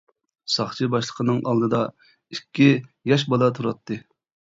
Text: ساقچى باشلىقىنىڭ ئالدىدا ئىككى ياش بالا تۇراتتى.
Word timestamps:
ساقچى 0.53 0.87
باشلىقىنىڭ 0.95 1.43
ئالدىدا 1.53 1.83
ئىككى 2.39 2.69
ياش 3.15 3.31
بالا 3.33 3.55
تۇراتتى. 3.61 4.05